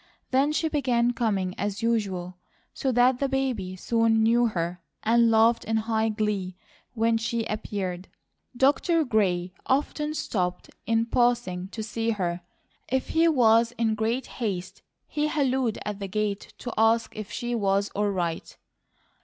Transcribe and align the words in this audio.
Then 0.31 0.51
she 0.51 0.67
began 0.67 1.13
coming 1.13 1.53
as 1.59 1.83
usual, 1.83 2.39
so 2.73 2.91
that 2.91 3.19
the 3.19 3.29
baby 3.29 3.75
soon 3.75 4.23
knew 4.23 4.47
her 4.47 4.81
and 5.03 5.29
laughed 5.29 5.63
in 5.63 5.77
high 5.77 6.09
glee 6.09 6.55
when 6.95 7.19
she 7.19 7.45
appeared. 7.45 8.07
Dr. 8.57 9.03
Gray 9.05 9.53
often 9.67 10.15
stopped 10.15 10.71
in 10.87 11.05
passing 11.05 11.67
to 11.67 11.83
see 11.83 12.09
her; 12.09 12.41
if 12.87 13.09
he 13.09 13.27
was 13.27 13.73
in 13.73 13.93
great 13.93 14.25
haste, 14.41 14.81
he 15.05 15.27
hallooed 15.27 15.77
at 15.85 15.99
the 15.99 16.07
gate 16.07 16.51
to 16.57 16.73
ask 16.79 17.15
if 17.15 17.31
she 17.31 17.53
was 17.53 17.89
all 17.89 18.09
right. 18.09 18.57